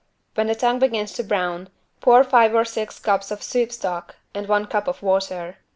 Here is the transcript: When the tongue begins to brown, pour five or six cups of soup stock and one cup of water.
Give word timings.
When 0.33 0.47
the 0.47 0.55
tongue 0.55 0.79
begins 0.79 1.13
to 1.13 1.23
brown, 1.23 1.69
pour 1.99 2.23
five 2.23 2.55
or 2.55 2.65
six 2.65 2.97
cups 2.97 3.29
of 3.29 3.43
soup 3.43 3.71
stock 3.71 4.15
and 4.33 4.47
one 4.47 4.65
cup 4.65 4.87
of 4.87 5.03
water. 5.03 5.57